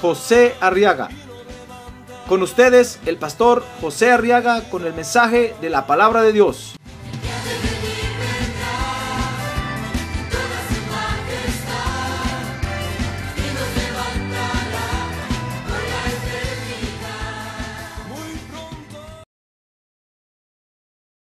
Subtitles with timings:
[0.00, 1.08] José Arriaga.
[2.28, 6.74] Con ustedes, el pastor José Arriaga con el mensaje de la palabra de Dios.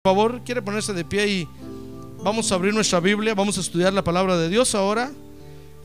[0.05, 1.49] Por favor, quiere ponerse de pie y
[2.25, 5.13] vamos a abrir nuestra Biblia, vamos a estudiar la palabra de Dios ahora.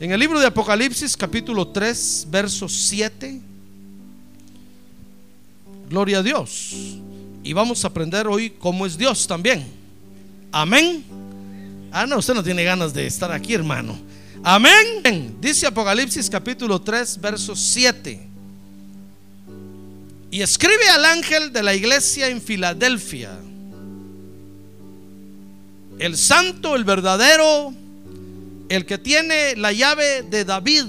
[0.00, 3.40] En el libro de Apocalipsis, capítulo 3, verso 7.
[5.90, 6.72] Gloria a Dios.
[7.42, 9.66] Y vamos a aprender hoy cómo es Dios también.
[10.52, 11.04] Amén.
[11.90, 13.98] Ah, no, usted no tiene ganas de estar aquí, hermano.
[14.44, 15.36] Amén.
[15.40, 18.28] Dice Apocalipsis capítulo 3, verso 7.
[20.30, 23.30] Y escribe al ángel de la iglesia en Filadelfia
[25.98, 27.74] el santo, el verdadero,
[28.68, 30.86] el que tiene la llave de David.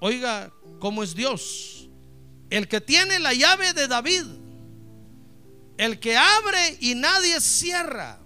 [0.00, 1.88] Oiga, ¿cómo es Dios?
[2.50, 4.24] El que tiene la llave de David.
[5.78, 8.18] El que abre y nadie cierra.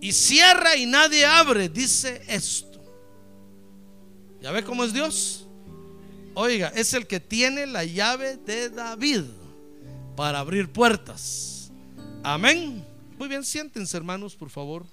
[0.00, 1.68] Y cierra y nadie abre.
[1.68, 2.82] Dice esto.
[4.40, 5.46] ¿Ya ve cómo es Dios?
[6.34, 9.22] Oiga, es el que tiene la llave de David
[10.16, 11.70] para abrir puertas.
[12.22, 12.84] Amén.
[13.18, 14.86] Muy bien, siéntense hermanos, por favor.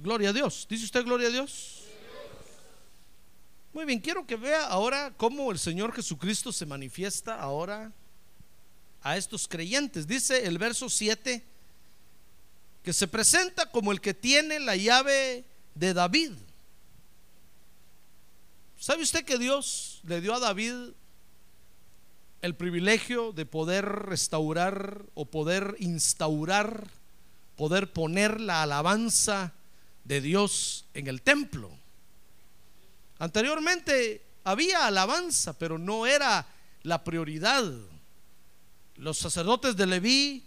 [0.00, 0.66] Gloria a Dios.
[0.70, 1.82] ¿Dice usted gloria a Dios?
[3.72, 7.92] Muy bien, quiero que vea ahora cómo el Señor Jesucristo se manifiesta ahora
[9.02, 10.06] a estos creyentes.
[10.06, 11.44] Dice el verso 7
[12.84, 16.32] que se presenta como el que tiene la llave de David.
[18.78, 20.92] ¿Sabe usted que Dios le dio a David
[22.40, 26.86] el privilegio de poder restaurar o poder instaurar,
[27.56, 29.54] poder poner la alabanza
[30.08, 31.70] de Dios en el templo.
[33.18, 36.46] Anteriormente había alabanza, pero no era
[36.82, 37.64] la prioridad.
[38.96, 40.44] Los sacerdotes de Leví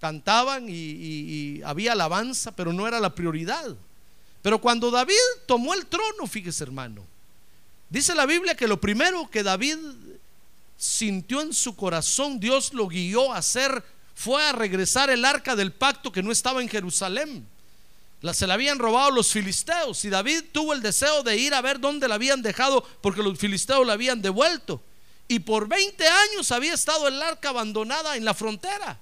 [0.00, 3.76] cantaban y, había alabanza, pero no era la prioridad.
[4.42, 5.14] Pero cuando David
[5.46, 7.04] tomó el trono, fíjese hermano,
[7.88, 9.78] dice la Biblia que lo primero que David
[10.76, 13.84] sintió en su corazón, Dios lo guió a hacer,
[14.14, 17.46] fue a regresar el arca del pacto que no estaba en Jerusalén.
[18.20, 21.60] La, se la habían robado los filisteos y David tuvo el deseo de ir a
[21.60, 24.82] ver dónde la habían dejado porque los filisteos la habían devuelto.
[25.28, 28.98] Y por 20 años había estado el arca abandonada en la frontera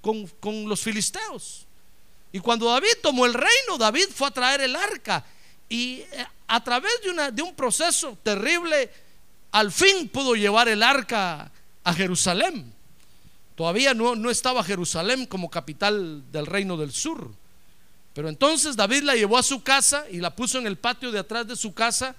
[0.00, 1.66] con, con los filisteos.
[2.32, 5.24] Y cuando David tomó el reino, David fue a traer el arca.
[5.68, 8.90] Y eh, a través de, una, de un proceso terrible,
[9.52, 11.50] al fin pudo llevar el arca
[11.82, 12.72] a Jerusalén.
[13.54, 17.30] Todavía no, no estaba Jerusalén como capital del reino del sur.
[18.16, 21.18] Pero entonces David la llevó a su casa y la puso en el patio de
[21.18, 22.16] atrás de su casa.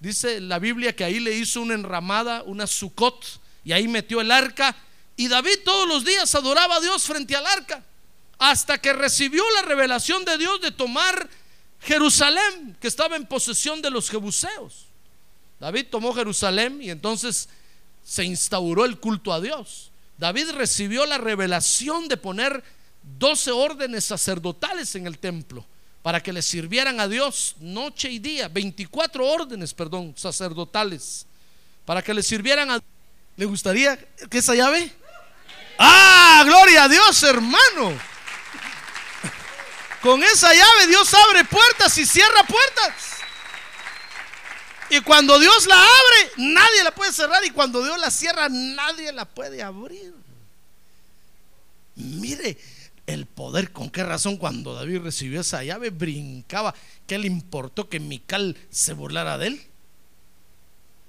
[0.00, 3.24] Dice la Biblia que ahí le hizo una enramada, una sucot,
[3.62, 4.74] y ahí metió el arca.
[5.14, 7.84] Y David todos los días adoraba a Dios frente al arca,
[8.40, 11.30] hasta que recibió la revelación de Dios de tomar
[11.80, 14.86] Jerusalén, que estaba en posesión de los jebuseos.
[15.60, 17.48] David tomó Jerusalén y entonces
[18.04, 19.92] se instauró el culto a Dios.
[20.18, 22.64] David recibió la revelación de poner
[23.18, 25.64] 12 órdenes sacerdotales en el templo
[26.02, 31.26] para que le sirvieran a Dios noche y día, 24 órdenes, perdón, sacerdotales,
[31.84, 32.80] para que le sirvieran a
[33.36, 33.98] ¿Le gustaría
[34.30, 34.90] que esa llave?
[35.78, 38.00] Ah, gloria a Dios, hermano.
[40.00, 42.94] Con esa llave Dios abre puertas y cierra puertas.
[44.88, 47.44] Y cuando Dios la abre, nadie la puede cerrar.
[47.44, 50.14] Y cuando Dios la cierra, nadie la puede abrir.
[51.96, 52.56] Mire
[53.06, 56.74] el poder, con qué razón cuando David recibió esa llave brincaba.
[57.06, 59.62] ¿Qué le importó que Mical se burlara de él?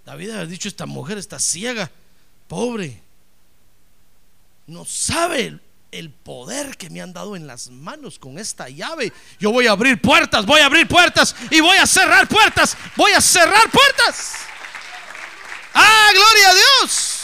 [0.05, 1.91] David había dicho, esta mujer está ciega,
[2.47, 3.01] pobre.
[4.67, 5.59] No sabe
[5.91, 9.11] el poder que me han dado en las manos con esta llave.
[9.39, 13.11] Yo voy a abrir puertas, voy a abrir puertas y voy a cerrar puertas, voy
[13.13, 14.35] a cerrar puertas.
[15.73, 17.21] Ah, gloria a Dios.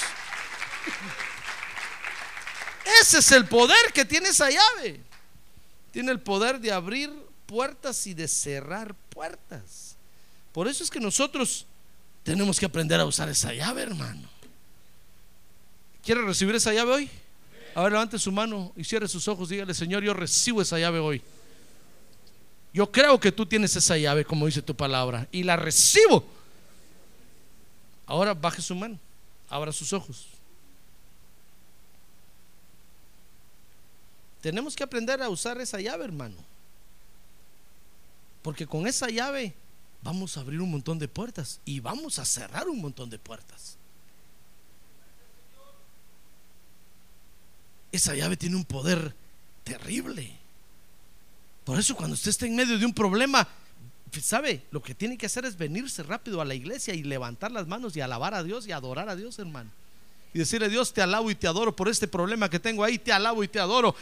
[3.01, 4.99] Ese es el poder que tiene esa llave.
[5.91, 7.11] Tiene el poder de abrir
[7.45, 9.95] puertas y de cerrar puertas.
[10.51, 11.65] Por eso es que nosotros
[12.23, 14.27] tenemos que aprender a usar esa llave, hermano.
[16.03, 17.09] ¿Quiere recibir esa llave hoy?
[17.75, 19.49] A ver, levante su mano y cierre sus ojos.
[19.49, 21.21] Dígale, Señor, yo recibo esa llave hoy.
[22.73, 26.25] Yo creo que tú tienes esa llave, como dice tu palabra, y la recibo.
[28.05, 28.99] Ahora baje su mano,
[29.49, 30.27] abra sus ojos.
[34.43, 36.35] Tenemos que aprender a usar esa llave, hermano.
[38.41, 39.53] Porque con esa llave
[40.01, 43.77] vamos a abrir un montón de puertas y vamos a cerrar un montón de puertas.
[47.93, 49.15] Esa llave tiene un poder
[49.63, 50.29] terrible.
[51.63, 53.47] Por eso cuando usted está en medio de un problema,
[54.21, 54.65] ¿sabe?
[54.71, 57.95] Lo que tiene que hacer es venirse rápido a la iglesia y levantar las manos
[57.95, 59.71] y alabar a Dios y adorar a Dios, hermano.
[60.33, 63.13] Y decirle, Dios, te alabo y te adoro por este problema que tengo ahí, te
[63.13, 63.95] alabo y te adoro.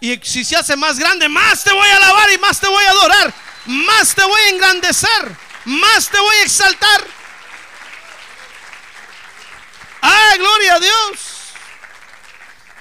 [0.00, 2.82] Y si se hace más grande, más te voy a alabar y más te voy
[2.84, 3.34] a adorar,
[3.66, 5.36] más te voy a engrandecer,
[5.66, 7.06] más te voy a exaltar.
[10.00, 11.40] ¡Ah, gloria a Dios!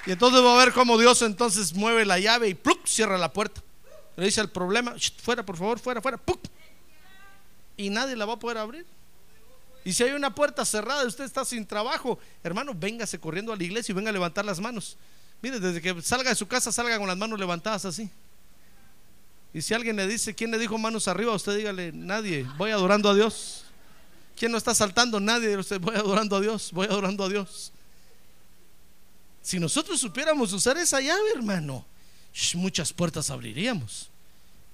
[0.05, 2.87] Y entonces va a ver cómo Dios entonces mueve la llave y ¡pluc!
[2.87, 3.61] cierra la puerta.
[4.15, 6.19] Le dice el problema, fuera por favor, fuera, fuera,
[7.77, 8.85] y nadie la va a poder abrir.
[9.85, 13.55] Y si hay una puerta cerrada y usted está sin trabajo, hermano, véngase corriendo a
[13.55, 14.97] la iglesia y venga a levantar las manos.
[15.41, 18.09] Mire, desde que salga de su casa, salga con las manos levantadas así.
[19.53, 21.33] Y si alguien le dice, ¿quién le dijo manos arriba?
[21.33, 23.63] Usted dígale, nadie, voy adorando a Dios.
[24.35, 25.19] ¿Quién no está saltando?
[25.19, 25.57] Nadie.
[25.57, 27.71] Usted voy adorando a Dios, voy adorando a Dios.
[29.41, 31.85] Si nosotros supiéramos usar esa llave, hermano,
[32.55, 34.09] muchas puertas abriríamos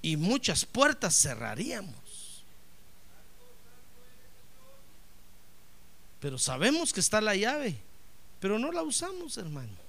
[0.02, 1.94] y muchas puertas cerraríamos.
[6.20, 7.78] Pero sabemos que está la llave,
[8.40, 9.85] pero no la usamos, hermano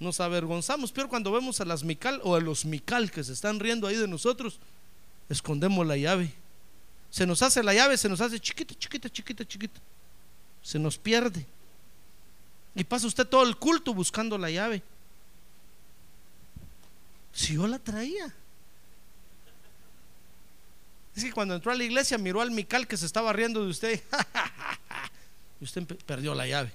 [0.00, 0.92] nos avergonzamos.
[0.92, 3.96] Pero cuando vemos a las Mical o a los Mical que se están riendo ahí
[3.96, 4.58] de nosotros,
[5.28, 6.32] escondemos la llave.
[7.10, 9.80] Se nos hace la llave, se nos hace chiquita, chiquita, chiquita, chiquita.
[10.62, 11.46] Se nos pierde.
[12.74, 14.82] Y pasa usted todo el culto buscando la llave.
[17.32, 18.34] Si yo la traía.
[21.16, 23.70] Es que cuando entró a la iglesia miró al Mical que se estaba riendo de
[23.70, 24.02] usted.
[25.60, 26.72] y usted perdió la llave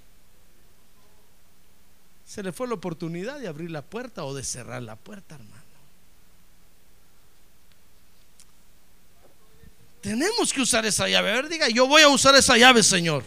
[2.26, 5.64] se le fue la oportunidad de abrir la puerta o de cerrar la puerta, hermano.
[10.02, 11.30] Tenemos que usar esa llave.
[11.30, 13.24] A ver, diga, yo voy a usar esa llave, Señor.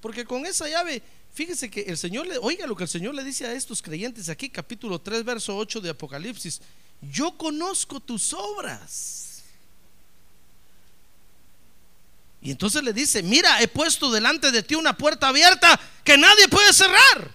[0.00, 1.00] Porque con esa llave,
[1.32, 4.28] fíjese que el Señor le, oiga lo que el Señor le dice a estos creyentes
[4.28, 6.60] aquí, capítulo 3, verso 8 de Apocalipsis.
[7.00, 9.27] Yo conozco tus obras
[12.40, 16.48] Y entonces le dice, mira, he puesto delante de ti una puerta abierta que nadie
[16.48, 17.34] puede cerrar.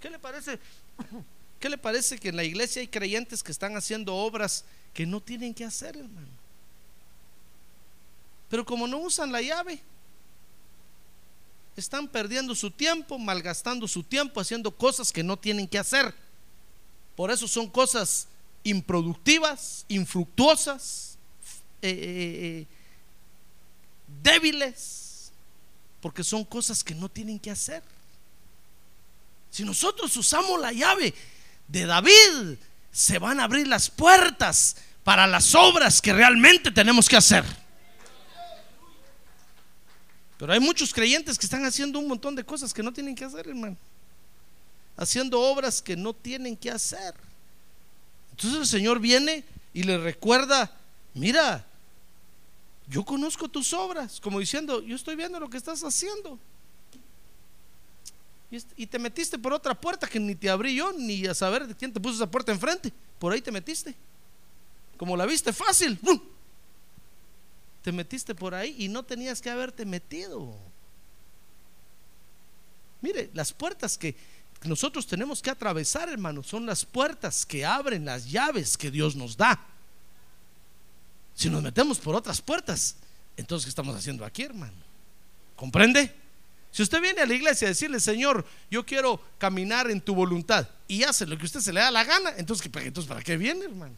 [0.00, 0.58] ¿Qué le parece?
[1.60, 5.20] ¿Qué le parece que en la iglesia hay creyentes que están haciendo obras que no
[5.20, 6.28] tienen que hacer, hermano?
[8.48, 9.80] Pero como no usan la llave,
[11.76, 16.14] están perdiendo su tiempo, malgastando su tiempo haciendo cosas que no tienen que hacer.
[17.16, 18.28] Por eso son cosas
[18.64, 21.16] improductivas, infructuosas,
[21.80, 21.96] eh, eh,
[22.60, 22.66] eh,
[24.22, 25.32] débiles,
[26.00, 27.82] porque son cosas que no tienen que hacer.
[29.50, 31.14] Si nosotros usamos la llave
[31.68, 32.56] de David,
[32.90, 37.44] se van a abrir las puertas para las obras que realmente tenemos que hacer.
[40.38, 43.24] Pero hay muchos creyentes que están haciendo un montón de cosas que no tienen que
[43.24, 43.76] hacer, hermano.
[44.96, 47.14] Haciendo obras que no tienen que hacer.
[48.32, 50.72] Entonces el Señor viene y le recuerda,
[51.14, 51.64] mira,
[52.88, 56.38] yo conozco tus obras, como diciendo, yo estoy viendo lo que estás haciendo.
[58.76, 61.74] Y te metiste por otra puerta que ni te abrí yo, ni a saber de
[61.74, 62.92] quién te puso esa puerta enfrente.
[63.18, 63.94] Por ahí te metiste.
[64.98, 65.98] Como la viste fácil,
[67.80, 70.54] te metiste por ahí y no tenías que haberte metido.
[73.00, 74.14] Mire, las puertas que
[74.64, 79.36] nosotros tenemos que atravesar, hermanos, son las puertas que abren las llaves que Dios nos
[79.36, 79.66] da.
[81.42, 82.94] Si nos metemos por otras puertas,
[83.36, 84.76] entonces ¿qué estamos haciendo aquí, hermano?
[85.56, 86.14] ¿Comprende?
[86.70, 90.68] Si usted viene a la iglesia a decirle, Señor, yo quiero caminar en tu voluntad
[90.86, 93.64] y hace lo que usted se le da la gana, entonces, entonces ¿para qué viene,
[93.64, 93.96] hermano?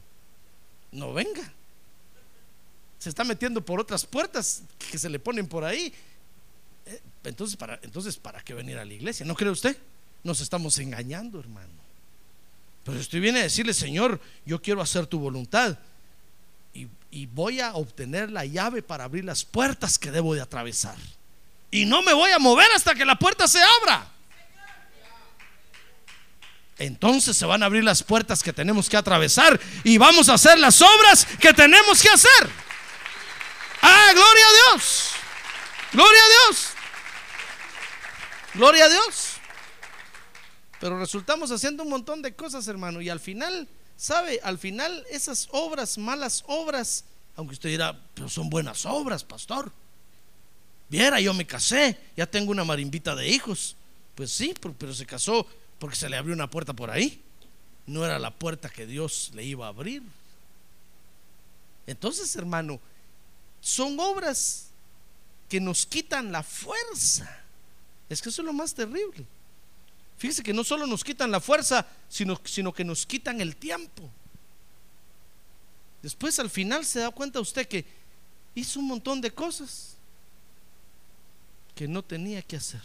[0.90, 1.52] No venga.
[2.98, 5.92] Se está metiendo por otras puertas que se le ponen por ahí.
[6.86, 9.26] Eh, entonces, ¿para, entonces, ¿para qué venir a la iglesia?
[9.26, 9.76] ¿No cree usted?
[10.22, 11.74] Nos estamos engañando, hermano.
[12.84, 15.76] Pero si usted viene a decirle, Señor, yo quiero hacer tu voluntad
[17.14, 20.97] y voy a obtener la llave para abrir las puertas que debo de atravesar.
[21.71, 24.11] Y no me voy a mover hasta que la puerta se abra.
[26.76, 30.59] entonces se van a abrir las puertas que tenemos que atravesar y vamos a hacer
[30.59, 32.50] las obras que tenemos que hacer.
[33.80, 35.11] Ah, gloria a Dios.
[35.92, 36.68] Gloria a Dios.
[38.54, 39.35] Gloria a Dios.
[40.80, 43.00] Pero resultamos haciendo un montón de cosas, hermano.
[43.00, 44.40] Y al final, ¿sabe?
[44.42, 47.04] Al final esas obras, malas obras,
[47.36, 49.72] aunque usted dirá, pero son buenas obras, pastor.
[50.88, 53.76] Viera, yo me casé, ya tengo una marimbita de hijos.
[54.14, 55.46] Pues sí, pero se casó
[55.78, 57.20] porque se le abrió una puerta por ahí.
[57.86, 60.02] No era la puerta que Dios le iba a abrir.
[61.86, 62.80] Entonces, hermano,
[63.60, 64.68] son obras
[65.48, 67.44] que nos quitan la fuerza.
[68.08, 69.26] Es que eso es lo más terrible.
[70.16, 74.11] Fíjese que no solo nos quitan la fuerza, sino, sino que nos quitan el tiempo.
[76.02, 77.85] Después al final se da cuenta usted que
[78.54, 79.97] hizo un montón de cosas
[81.75, 82.83] que no tenía que hacer.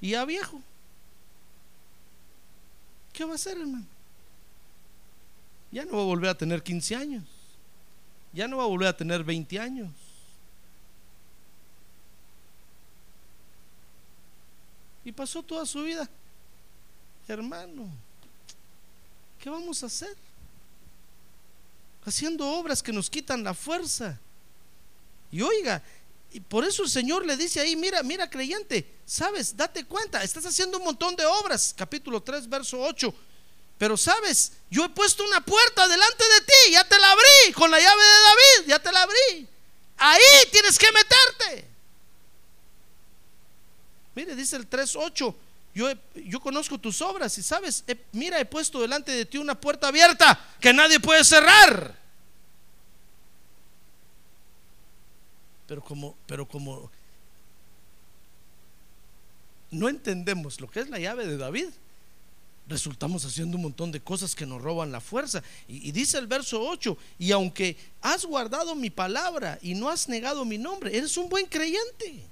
[0.00, 0.60] Y ya viejo.
[3.12, 3.86] ¿Qué va a hacer, hermano?
[5.72, 7.24] Ya no va a volver a tener 15 años.
[8.32, 9.90] Ya no va a volver a tener 20 años.
[15.06, 16.10] Y pasó toda su vida.
[17.28, 17.88] Hermano,
[19.40, 20.16] ¿qué vamos a hacer?
[22.04, 24.18] Haciendo obras que nos quitan la fuerza.
[25.30, 25.80] Y oiga,
[26.32, 30.44] y por eso el Señor le dice ahí, mira, mira creyente, sabes, date cuenta, estás
[30.44, 33.14] haciendo un montón de obras, capítulo 3, verso 8.
[33.78, 37.70] Pero sabes, yo he puesto una puerta delante de ti, ya te la abrí con
[37.70, 39.48] la llave de David, ya te la abrí.
[39.98, 41.75] Ahí tienes que meterte.
[44.16, 45.34] Mire, dice el 3.8,
[45.74, 49.88] yo, yo conozco tus obras y sabes, mira, he puesto delante de ti una puerta
[49.88, 51.94] abierta que nadie puede cerrar.
[55.68, 56.90] Pero como, pero como
[59.70, 61.68] no entendemos lo que es la llave de David,
[62.68, 65.42] resultamos haciendo un montón de cosas que nos roban la fuerza.
[65.68, 70.08] Y, y, dice el verso 8, y aunque has guardado mi palabra y no has
[70.08, 72.30] negado mi nombre, eres un buen creyente.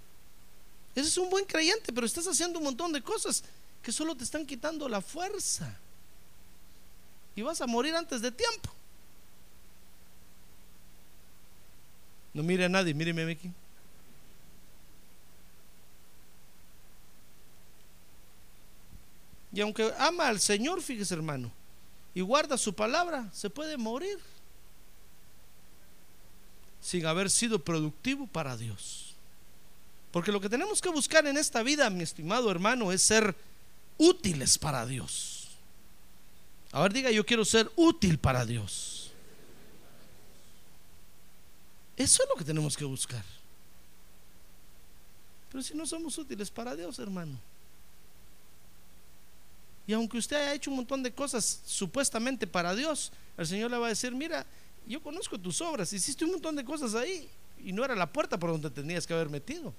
[0.94, 3.42] Ese es un buen creyente, pero estás haciendo un montón de cosas
[3.82, 5.78] que solo te están quitando la fuerza.
[7.36, 8.70] Y vas a morir antes de tiempo.
[12.32, 13.50] No mire a nadie, míreme aquí.
[19.52, 21.50] Y aunque ama al Señor, fíjese hermano,
[22.12, 24.18] y guarda su palabra, se puede morir
[26.80, 29.13] sin haber sido productivo para Dios.
[30.14, 33.34] Porque lo que tenemos que buscar en esta vida, mi estimado hermano, es ser
[33.98, 35.48] útiles para Dios.
[36.70, 39.10] A ver, diga, yo quiero ser útil para Dios.
[41.96, 43.24] Eso es lo que tenemos que buscar.
[45.50, 47.36] Pero si no somos útiles para Dios, hermano.
[49.84, 53.78] Y aunque usted haya hecho un montón de cosas supuestamente para Dios, el Señor le
[53.78, 54.46] va a decir, mira,
[54.86, 57.28] yo conozco tus obras, hiciste un montón de cosas ahí
[57.64, 59.74] y no era la puerta por donde tenías que haber metido.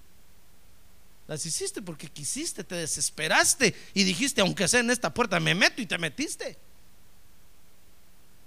[1.27, 5.82] Las hiciste porque quisiste, te desesperaste y dijiste, aunque sea en esta puerta, me meto
[5.82, 6.58] y te metiste.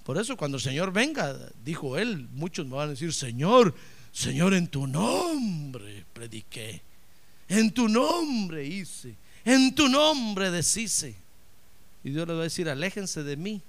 [0.04, 3.74] Por eso cuando el Señor venga, dijo él, muchos me van a decir, Señor,
[4.12, 6.80] Señor, en tu nombre prediqué,
[7.48, 11.14] en tu nombre hice, en tu nombre deshice.
[12.04, 13.60] Y Dios le va a decir, aléjense de mí,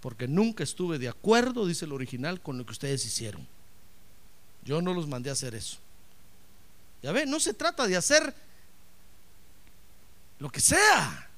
[0.00, 3.46] porque nunca estuve de acuerdo, dice el original, con lo que ustedes hicieron.
[4.64, 5.78] Yo no los mandé a hacer eso.
[7.02, 8.34] Ya ve, no se trata de hacer
[10.38, 11.28] lo que sea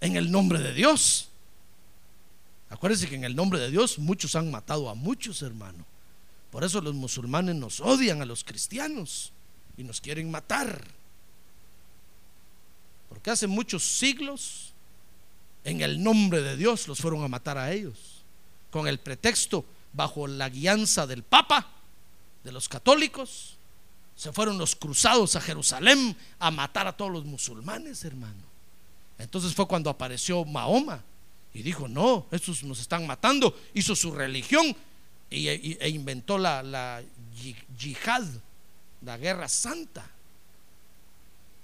[0.00, 1.28] en el nombre de Dios.
[2.70, 5.86] Acuérdense que en el nombre de Dios muchos han matado a muchos, hermanos.
[6.50, 9.32] Por eso los musulmanes nos odian a los cristianos
[9.76, 10.82] y nos quieren matar.
[13.08, 14.72] Porque hace muchos siglos,
[15.64, 18.22] en el nombre de Dios, los fueron a matar a ellos.
[18.70, 21.68] Con el pretexto, bajo la guianza del Papa,
[22.44, 23.58] de los católicos,
[24.20, 28.42] se fueron los cruzados a Jerusalén a matar a todos los musulmanes, hermano.
[29.18, 31.02] Entonces fue cuando apareció Mahoma
[31.54, 33.58] y dijo, no, estos nos están matando.
[33.72, 34.76] Hizo su religión
[35.30, 37.02] e, inventó la, la
[37.78, 38.24] yihad,
[39.00, 40.06] la guerra santa,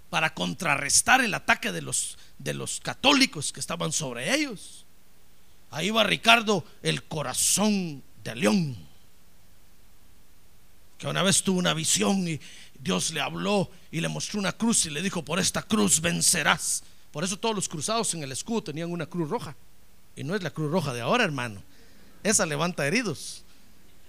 [0.08, 4.86] para contrarrestar el ataque de los, de los católicos que estaban sobre ellos.
[5.70, 8.86] Ahí va Ricardo, el corazón de león
[10.98, 12.40] que una vez tuvo una visión y
[12.78, 16.82] Dios le habló y le mostró una cruz y le dijo, por esta cruz vencerás.
[17.12, 19.56] Por eso todos los cruzados en el escudo tenían una cruz roja.
[20.14, 21.62] Y no es la cruz roja de ahora, hermano.
[22.22, 23.44] Esa levanta heridos.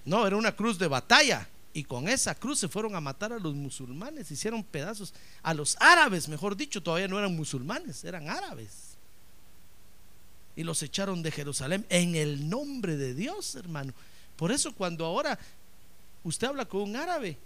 [0.05, 1.47] No, era una cruz de batalla.
[1.73, 5.13] Y con esa cruz se fueron a matar a los musulmanes, hicieron pedazos
[5.43, 8.97] a los árabes, mejor dicho, todavía no eran musulmanes, eran árabes.
[10.55, 13.93] Y los echaron de Jerusalén en el nombre de Dios, hermano.
[14.37, 15.37] Por eso cuando ahora
[16.27, 17.37] usted habla con un árabe,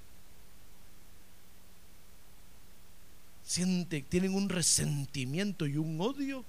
[3.46, 6.44] siente, tienen un resentimiento y un odio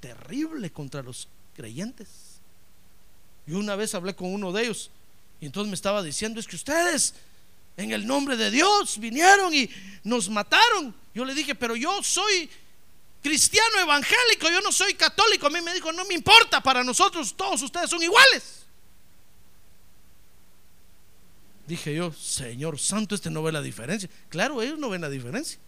[0.00, 2.08] terrible contra los creyentes.
[3.46, 4.90] Yo una vez hablé con uno de ellos
[5.40, 7.14] y entonces me estaba diciendo, es que ustedes
[7.76, 9.68] en el nombre de Dios vinieron y
[10.04, 10.94] nos mataron.
[11.14, 12.48] Yo le dije, pero yo soy
[13.22, 15.46] cristiano evangélico, yo no soy católico.
[15.46, 18.63] A mí me dijo, no me importa, para nosotros todos ustedes son iguales.
[21.66, 24.08] Dije yo, Señor Santo, este no ve la diferencia.
[24.28, 25.58] Claro, ellos no ven la diferencia.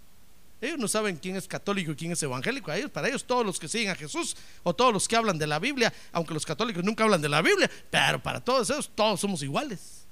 [0.60, 2.72] Ellos no saben quién es católico y quién es evangélico.
[2.72, 5.46] ellos, para ellos, todos los que siguen a Jesús o todos los que hablan de
[5.46, 9.20] la Biblia, aunque los católicos nunca hablan de la Biblia, pero para todos ellos, todos
[9.20, 10.06] somos iguales.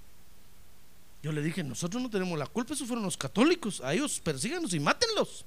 [1.23, 3.81] Yo le dije, nosotros no tenemos la culpa, esos fueron los católicos.
[3.83, 5.47] A ellos persíganos y mátenlos.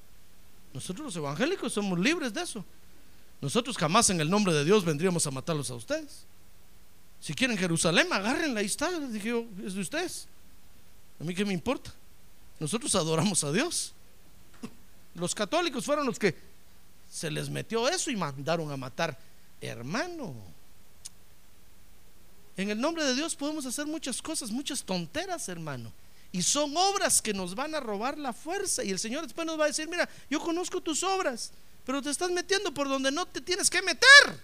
[0.74, 2.66] Nosotros los evangélicos somos libres de eso.
[3.40, 6.26] Nosotros jamás en el nombre de Dios vendríamos a matarlos a ustedes.
[7.20, 8.90] Si quieren Jerusalén, agárrenla, ahí está.
[9.00, 10.28] Dije yo, es de ustedes.
[11.20, 11.94] A mí qué me importa.
[12.60, 13.94] Nosotros adoramos a Dios.
[15.16, 16.36] Los católicos fueron los que
[17.12, 19.18] se les metió eso y mandaron a matar.
[19.60, 20.36] Hermano,
[22.56, 25.92] en el nombre de Dios podemos hacer muchas cosas, muchas tonteras, hermano.
[26.32, 28.84] Y son obras que nos van a robar la fuerza.
[28.84, 31.52] Y el Señor después nos va a decir, mira, yo conozco tus obras,
[31.86, 34.42] pero te estás metiendo por donde no te tienes que meter.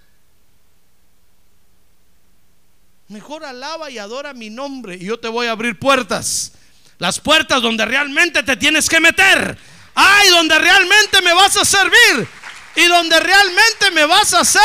[3.13, 6.51] Mejor alaba y adora mi nombre y yo te voy a abrir puertas.
[6.97, 9.57] Las puertas donde realmente te tienes que meter
[9.95, 12.27] ay, donde realmente me vas a servir
[12.75, 14.61] y donde realmente me vas a ser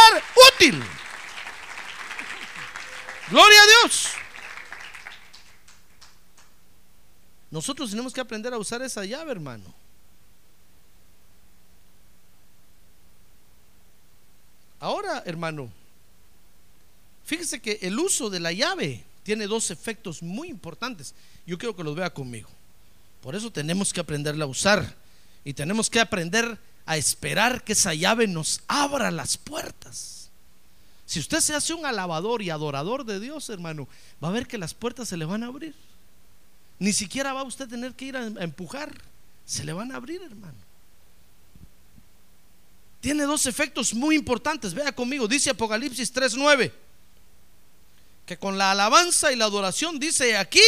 [0.54, 0.82] útil.
[3.30, 4.08] Gloria a Dios.
[7.50, 9.74] Nosotros tenemos que aprender a usar esa llave, hermano.
[14.80, 15.70] Ahora, hermano,
[17.28, 21.14] fíjese que el uso de la llave tiene dos efectos muy importantes.
[21.46, 22.48] Yo quiero que los vea conmigo.
[23.20, 24.96] Por eso tenemos que aprenderla a usar.
[25.44, 30.30] Y tenemos que aprender a esperar que esa llave nos abra las puertas.
[31.04, 33.86] Si usted se hace un alabador y adorador de Dios, hermano,
[34.22, 35.74] va a ver que las puertas se le van a abrir.
[36.78, 38.90] Ni siquiera va a usted tener que ir a empujar.
[39.44, 40.56] Se le van a abrir, hermano.
[43.00, 44.72] Tiene dos efectos muy importantes.
[44.72, 46.72] Vea conmigo, dice Apocalipsis 3:9,
[48.28, 50.60] que con la alabanza y la adoración dice aquí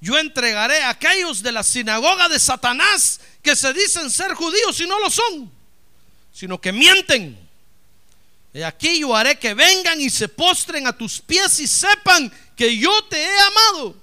[0.00, 4.86] yo entregaré a aquellos de la sinagoga de Satanás que se dicen ser judíos y
[4.86, 5.52] no lo son,
[6.32, 7.38] sino que mienten.
[8.54, 12.76] Y aquí yo haré que vengan y se postren a tus pies y sepan que
[12.76, 13.94] yo te he amado.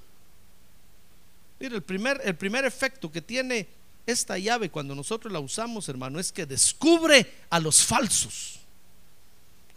[1.60, 3.68] Mira, el primer, el primer efecto que tiene
[4.06, 8.60] esta llave cuando nosotros la usamos, hermano, es que descubre a los falsos.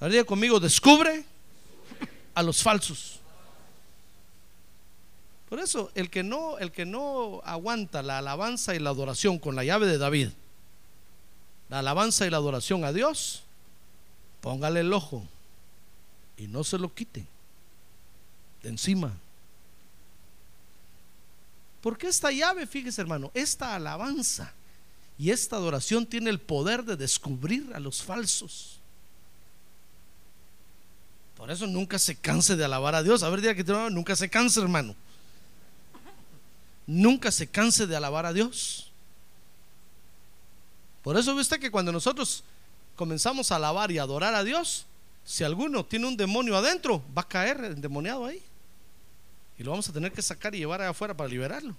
[0.01, 1.25] Haría conmigo, descubre
[2.35, 3.21] a los falsos.
[5.49, 9.55] Por eso, el que no, el que no aguanta la alabanza y la adoración con
[9.55, 10.31] la llave de David,
[11.69, 13.43] la alabanza y la adoración a Dios,
[14.41, 15.23] póngale el ojo
[16.37, 17.25] y no se lo quite
[18.63, 19.13] de encima.
[21.81, 24.53] Porque esta llave, fíjese hermano, esta alabanza
[25.19, 28.81] y esta adoración tiene el poder de descubrir a los falsos.
[31.37, 33.23] Por eso nunca se canse de alabar a Dios.
[33.23, 34.95] A ver, diga que nunca se canse, hermano
[36.87, 38.91] nunca se canse de alabar a Dios.
[41.03, 42.45] Por eso viste que cuando nosotros
[42.97, 44.87] comenzamos a alabar y adorar a Dios,
[45.25, 48.43] si alguno tiene un demonio adentro, va a caer endemoniado ahí.
[49.59, 51.77] Y lo vamos a tener que sacar y llevar allá afuera para liberarlo.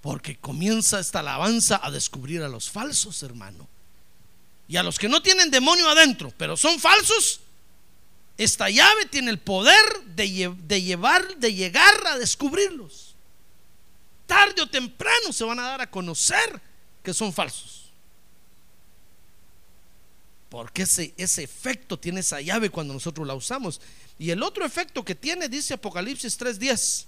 [0.00, 3.66] Porque comienza esta alabanza a descubrir a los falsos, hermano.
[4.66, 7.40] Y a los que no tienen demonio adentro, pero son falsos,
[8.38, 10.30] esta llave tiene el poder de,
[10.80, 13.08] llevar, de llegar a descubrirlos
[14.28, 16.60] tarde o temprano se van a dar a conocer
[17.02, 17.86] que son falsos.
[20.50, 23.80] Porque ese, ese efecto tiene esa llave cuando nosotros la usamos.
[24.18, 27.06] Y el otro efecto que tiene, dice Apocalipsis 3:10.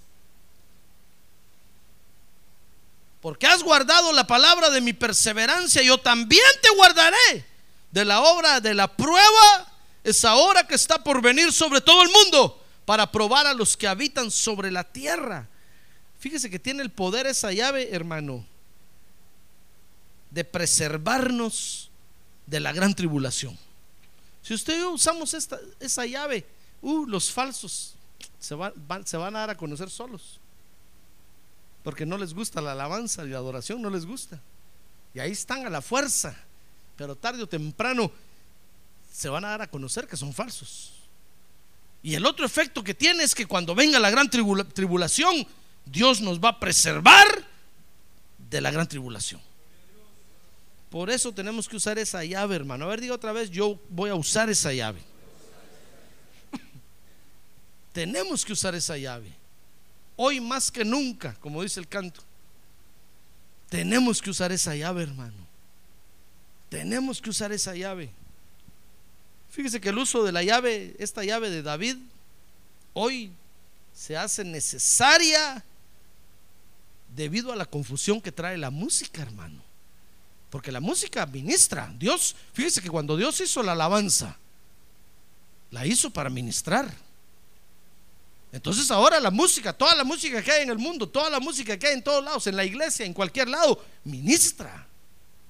[3.21, 7.45] Porque has guardado la palabra de mi perseverancia, yo también te guardaré
[7.91, 9.70] de la obra de la prueba,
[10.03, 13.87] esa hora que está por venir sobre todo el mundo, para probar a los que
[13.87, 15.47] habitan sobre la tierra.
[16.19, 18.45] Fíjese que tiene el poder esa llave, hermano,
[20.29, 21.89] de preservarnos
[22.47, 23.57] de la gran tribulación.
[24.41, 26.45] Si usted y yo usamos esta, esa llave,
[26.81, 27.95] uh, los falsos
[28.39, 28.55] se,
[29.05, 30.39] se van a dar a conocer solos.
[31.83, 34.39] porque no les gusta la alabanza y la adoración, no les gusta.
[35.13, 36.35] Y ahí están a la fuerza,
[36.95, 38.11] pero tarde o temprano
[39.11, 40.93] se van a dar a conocer que son falsos.
[42.01, 45.45] Y el otro efecto que tiene es que cuando venga la gran tribulación,
[45.85, 47.27] Dios nos va a preservar
[48.49, 49.41] de la gran tribulación.
[50.89, 52.85] Por eso tenemos que usar esa llave, hermano.
[52.85, 55.01] A ver, diga otra vez, yo voy a usar esa llave.
[57.93, 59.31] tenemos que usar esa llave.
[60.15, 62.21] Hoy más que nunca, como dice el canto.
[63.69, 65.47] Tenemos que usar esa llave, hermano.
[66.67, 68.11] Tenemos que usar esa llave.
[69.51, 71.97] Fíjese que el uso de la llave, esta llave de David,
[72.93, 73.31] hoy
[73.93, 75.63] se hace necesaria
[77.15, 79.61] debido a la confusión que trae la música, hermano.
[80.49, 81.93] Porque la música ministra.
[81.97, 84.37] Dios, fíjese que cuando Dios hizo la alabanza,
[85.69, 86.93] la hizo para ministrar.
[88.53, 91.77] Entonces ahora la música, toda la música que hay en el mundo, toda la música
[91.77, 94.87] que hay en todos lados, en la iglesia, en cualquier lado, ministra,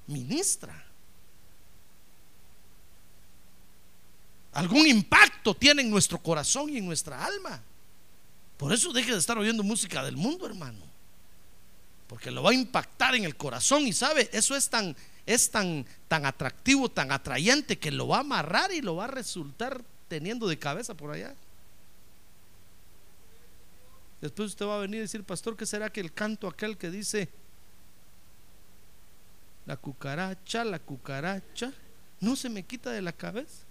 [0.07, 0.80] ministra.
[4.53, 7.61] Algún impacto tiene en nuestro corazón y en nuestra alma.
[8.57, 10.79] Por eso deje de estar oyendo música del mundo, hermano.
[12.07, 15.85] Porque lo va a impactar en el corazón y sabe, eso es tan es tan
[16.07, 20.47] tan atractivo, tan atrayente que lo va a amarrar y lo va a resultar teniendo
[20.47, 21.33] de cabeza por allá.
[24.19, 26.91] Después usted va a venir y decir, pastor, ¿qué será que el canto aquel que
[26.91, 27.29] dice,
[29.65, 31.73] la cucaracha, la cucaracha,
[32.19, 33.70] no se me quita de la cabeza?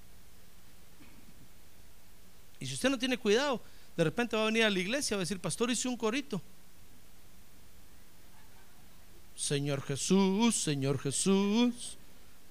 [2.61, 3.61] Y si usted no tiene cuidado,
[3.97, 5.97] de repente va a venir a la iglesia y va a decir, pastor, hice un
[5.97, 6.41] corito.
[9.35, 11.97] Señor Jesús, Señor Jesús,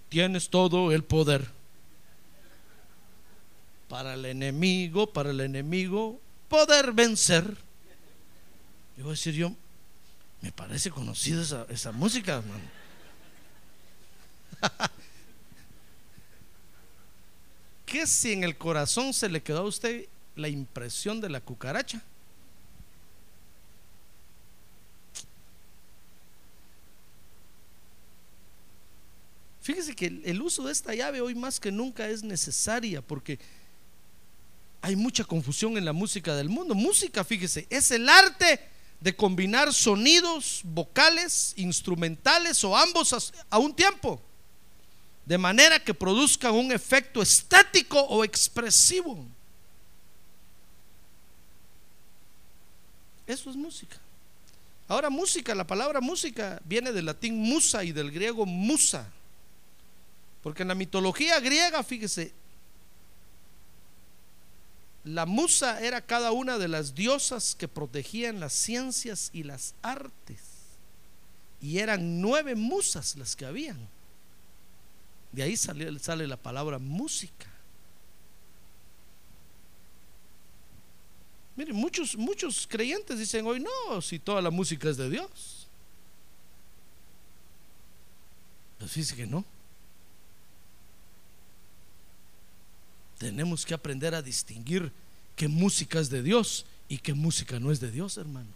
[0.10, 1.48] tienes todo el poder.
[3.88, 6.20] Para el enemigo, para el enemigo,
[6.50, 7.46] poder vencer.
[8.98, 9.52] Yo voy a decir yo,
[10.42, 12.64] me parece conocida esa, esa música, hermano.
[17.90, 22.04] ¿Qué si en el corazón se le quedó a usted la impresión de la cucaracha?
[29.64, 33.40] Fíjese que el uso de esta llave hoy más que nunca es necesaria porque
[34.82, 36.76] hay mucha confusión en la música del mundo.
[36.76, 38.60] Música, fíjese, es el arte
[39.00, 44.22] de combinar sonidos vocales, instrumentales o ambos a un tiempo,
[45.30, 49.28] de manera que produzcan un efecto estético o expresivo.
[53.28, 53.96] Eso es música.
[54.88, 59.08] Ahora música, la palabra música viene del latín musa y del griego musa.
[60.42, 62.34] Porque en la mitología griega, fíjese,
[65.04, 70.42] la musa era cada una de las diosas que protegían las ciencias y las artes.
[71.62, 73.99] Y eran nueve musas las que habían.
[75.32, 77.48] De ahí sale, sale la palabra música.
[81.56, 85.68] Miren, muchos, muchos creyentes dicen hoy, no, si toda la música es de Dios.
[88.78, 89.44] Pues fíjese que no.
[93.20, 94.92] tenemos que aprender a distinguir
[95.36, 98.48] qué música es de Dios y qué música no es de Dios, hermano.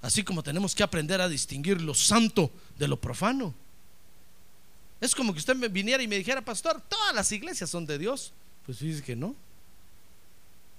[0.00, 3.54] Así como tenemos que aprender a distinguir lo santo de lo profano.
[5.00, 7.98] Es como que usted me viniera y me dijera, pastor, todas las iglesias son de
[7.98, 8.32] Dios.
[8.64, 9.34] Pues dice que no.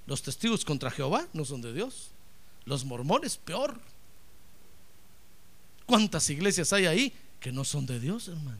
[0.06, 2.12] Los testigos contra Jehová no son de Dios.
[2.65, 3.80] Los mormones, peor.
[5.86, 8.58] ¿Cuántas iglesias hay ahí que no son de Dios, hermano?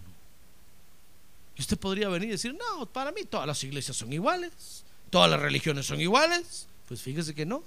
[1.56, 5.30] Y usted podría venir y decir, no, para mí todas las iglesias son iguales, todas
[5.30, 6.68] las religiones son iguales.
[6.88, 7.64] Pues fíjese que no.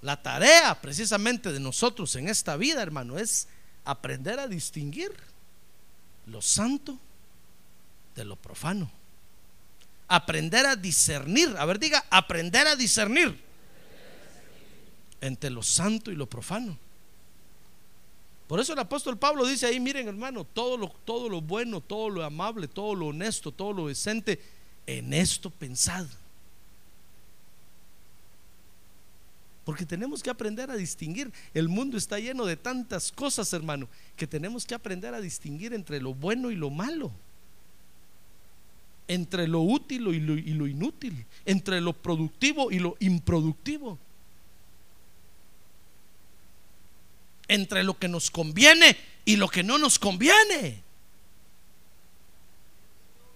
[0.00, 3.48] La tarea precisamente de nosotros en esta vida, hermano, es
[3.84, 5.12] aprender a distinguir
[6.26, 6.98] lo santo
[8.14, 8.90] de lo profano.
[10.08, 11.54] Aprender a discernir.
[11.58, 13.38] A ver, diga, aprender a discernir
[15.20, 16.76] entre lo santo y lo profano.
[18.46, 22.10] Por eso el apóstol Pablo dice ahí, miren hermano, todo lo, todo lo bueno, todo
[22.10, 24.40] lo amable, todo lo honesto, todo lo decente,
[24.86, 26.06] en esto pensad.
[29.64, 31.32] Porque tenemos que aprender a distinguir.
[31.54, 36.00] El mundo está lleno de tantas cosas, hermano, que tenemos que aprender a distinguir entre
[36.00, 37.10] lo bueno y lo malo.
[39.08, 41.24] Entre lo útil y lo, inútil.
[41.46, 43.98] Entre lo productivo y lo improductivo.
[47.46, 48.96] entre lo que nos conviene
[49.26, 50.82] y lo que no nos conviene.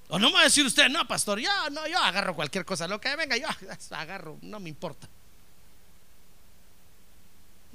[0.09, 2.89] O no me va a decir usted, no, pastor, yo no, yo agarro cualquier cosa,
[2.89, 3.47] lo que venga, yo
[3.91, 5.07] agarro, no me importa.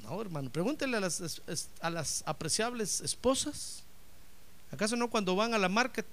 [0.04, 3.84] No, hermano, pregúntele a las, apreciables esposas.
[4.72, 6.06] ¿Acaso no cuando van a la market?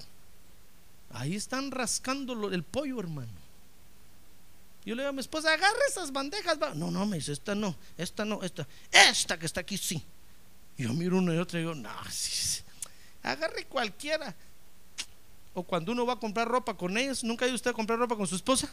[1.10, 3.32] Ahí están rascando el pollo, hermano.
[4.84, 6.60] Yo le digo a mi esposa, agarra esas bandejas.
[6.60, 6.72] va".
[6.74, 8.66] No, no, me dice, esta no, esta no, esta.
[8.92, 10.02] Esta que está aquí, sí.
[10.78, 12.62] Yo miro una y otra y digo, no, sí, sí.
[13.22, 14.34] agarre cualquiera.
[15.52, 17.98] O cuando uno va a comprar ropa con ellos, ¿nunca ha ido usted a comprar
[17.98, 18.72] ropa con su esposa?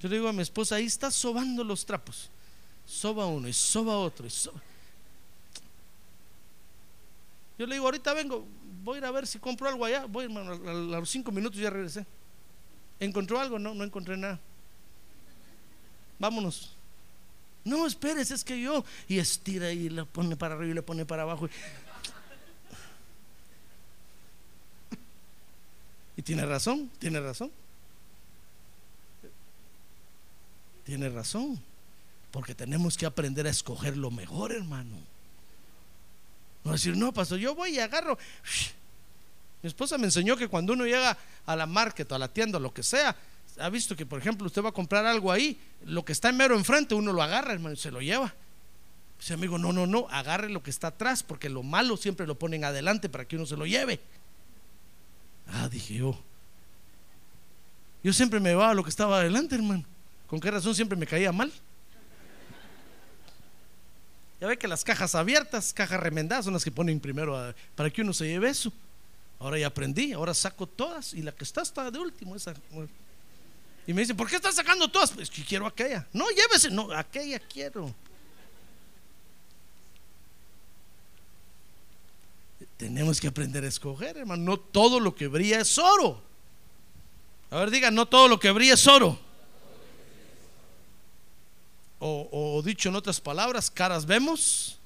[0.00, 2.30] Yo le digo a mi esposa, ahí está sobando los trapos.
[2.86, 4.26] Soba uno y soba otro.
[4.26, 4.60] Y soba.
[7.58, 8.46] Yo le digo, ahorita vengo,
[8.84, 10.04] voy a ir a ver si compro algo allá.
[10.06, 12.06] Voy, hermano, a, los cinco minutos ya regresé.
[13.00, 13.58] ¿Encontró algo?
[13.58, 14.38] No, no encontré nada.
[16.18, 16.72] Vámonos.
[17.64, 18.84] No, espérese, es que yo.
[19.08, 21.48] Y estira y le pone para arriba y le pone para abajo.
[26.16, 27.50] Y tiene razón, tiene razón.
[30.84, 31.60] Tiene razón.
[32.36, 34.94] Porque tenemos que aprender a escoger lo mejor, hermano.
[36.64, 38.18] No decir, no, pastor, yo voy y agarro.
[39.62, 42.74] Mi esposa me enseñó que cuando uno llega a la market, a la tienda, lo
[42.74, 43.16] que sea,
[43.58, 46.36] ha visto que, por ejemplo, usted va a comprar algo ahí, lo que está en
[46.36, 48.34] mero enfrente, uno lo agarra, hermano, y se lo lleva.
[49.18, 52.38] Dice, amigo, no, no, no, agarre lo que está atrás, porque lo malo siempre lo
[52.38, 53.98] ponen adelante para que uno se lo lleve.
[55.46, 56.22] Ah, dije yo.
[58.04, 59.86] Yo siempre me llevaba lo que estaba adelante, hermano.
[60.26, 61.50] ¿Con qué razón siempre me caía mal?
[64.40, 68.02] Ya ve que las cajas abiertas, cajas remendadas, son las que ponen primero para que
[68.02, 68.72] uno se lleve eso.
[69.38, 72.36] Ahora ya aprendí, ahora saco todas y la que está está de último.
[72.36, 72.54] Esa.
[73.86, 75.12] Y me dicen, ¿por qué estás sacando todas?
[75.12, 76.06] Pues que quiero aquella.
[76.12, 77.94] No, llévese, no, aquella quiero.
[82.76, 84.42] Tenemos que aprender a escoger, hermano.
[84.42, 86.22] No todo lo que brilla es oro.
[87.50, 89.18] A ver, diga, no todo lo que brilla es oro.
[91.98, 94.78] O, dicho en otras palabras, caras vemos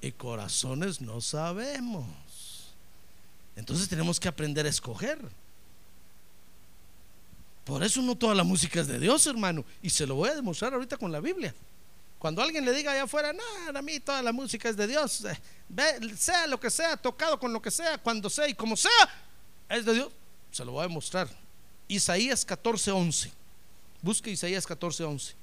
[0.00, 2.06] y corazones no sabemos.
[3.54, 5.18] Entonces tenemos que aprender a escoger.
[7.64, 9.64] Por eso no toda la música es de Dios, hermano.
[9.82, 11.54] Y se lo voy a demostrar ahorita con la Biblia.
[12.18, 15.24] Cuando alguien le diga allá afuera, no, a mí toda la música es de Dios,
[15.24, 15.38] eh,
[16.16, 18.90] sea lo que sea, tocado con lo que sea, cuando sea y como sea,
[19.68, 20.08] es de Dios.
[20.50, 21.28] Se lo voy a demostrar.
[21.86, 23.30] Isaías 14:11.
[24.02, 25.34] Busque Isaías 14:11.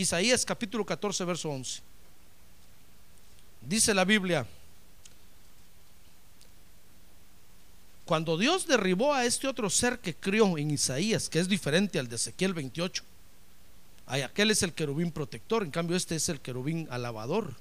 [0.00, 1.82] Isaías capítulo 14, verso 11.
[3.60, 4.46] Dice la Biblia,
[8.06, 12.08] cuando Dios derribó a este otro ser que crió en Isaías, que es diferente al
[12.08, 13.04] de Ezequiel 28,
[14.06, 17.54] ay, aquel es el querubín protector, en cambio este es el querubín alabador.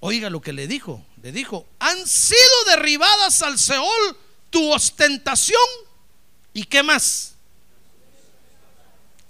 [0.00, 4.16] Oiga lo que le dijo, le dijo, han sido derribadas al Seol
[4.48, 5.60] tu ostentación
[6.54, 7.34] y qué más.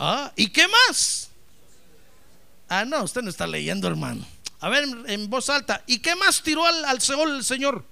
[0.03, 1.29] Ah, ¿y qué más?
[2.71, 4.27] Ah, no, usted no está leyendo, hermano.
[4.61, 5.85] A ver, en voz alta.
[5.87, 7.85] ¿Y qué más tiró al, al Seol el Señor?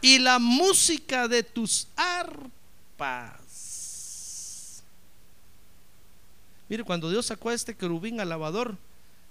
[0.00, 3.40] Y la música de tus arpas.
[6.68, 8.76] Mire, cuando Dios sacó a este querubín alabador,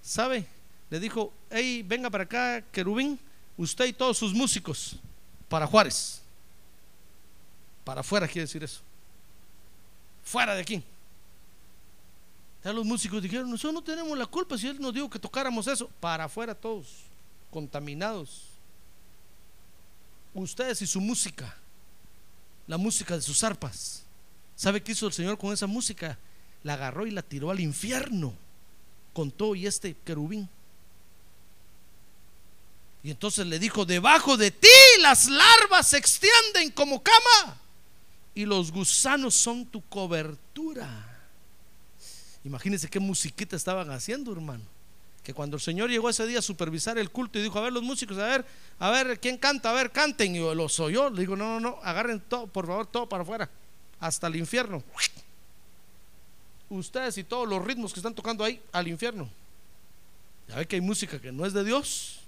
[0.02, 0.46] ¿sabe?
[0.90, 3.18] Le dijo, hey, venga para acá, querubín,
[3.56, 4.98] usted y todos sus músicos,
[5.48, 6.22] para Juárez.
[7.86, 8.82] Para afuera quiere decir eso
[10.32, 10.84] fuera de aquí.
[12.64, 15.68] Ya los músicos dijeron, nosotros no tenemos la culpa si él nos dijo que tocáramos
[15.68, 15.90] eso.
[16.00, 16.88] Para afuera todos,
[17.50, 18.46] contaminados.
[20.34, 21.58] Ustedes y su música,
[22.68, 24.04] la música de sus arpas.
[24.56, 26.18] ¿Sabe qué hizo el Señor con esa música?
[26.64, 28.34] La agarró y la tiró al infierno
[29.14, 30.48] con todo y este querubín.
[33.04, 34.68] Y entonces le dijo, debajo de ti
[35.00, 37.61] las larvas se extienden como cama
[38.42, 40.90] y los gusanos son tu cobertura.
[42.44, 44.64] Imagínense qué musiquita estaban haciendo, hermano.
[45.22, 47.72] Que cuando el Señor llegó ese día a supervisar el culto y dijo, a ver
[47.72, 48.46] los músicos, a ver,
[48.80, 49.70] a ver, ¿quién canta?
[49.70, 50.36] A ver, canten.
[50.36, 51.12] Y yo, los oyó.
[51.12, 53.48] Le digo, no, no, no, agarren todo, por favor, todo para afuera,
[54.00, 54.84] hasta el infierno.
[56.70, 59.30] Ustedes y todos los ritmos que están tocando ahí, al infierno.
[60.48, 62.22] Ya ve que hay música que no es de Dios.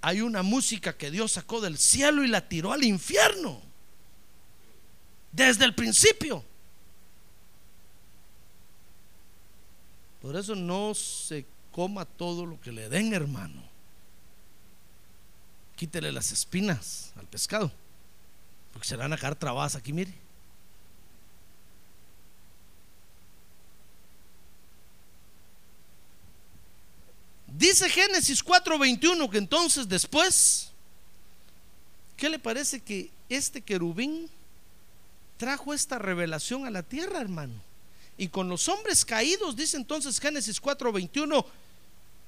[0.00, 3.71] Hay una música que Dios sacó del cielo y la tiró al infierno
[5.32, 6.44] desde el principio.
[10.20, 13.62] Por eso no se coma todo lo que le den, hermano.
[15.74, 17.72] Quítele las espinas al pescado,
[18.72, 20.14] porque se van a caer trabadas aquí, mire.
[27.48, 30.70] Dice Génesis 4:21 que entonces después,
[32.16, 34.30] ¿qué le parece que este querubín
[35.42, 37.54] trajo esta revelación a la tierra, hermano.
[38.16, 41.44] Y con los hombres caídos, dice entonces Génesis 4:21,